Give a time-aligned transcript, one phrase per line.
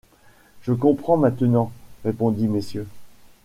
[0.63, 1.71] Je comprends maintenant,
[2.05, 2.87] répondit Mrs.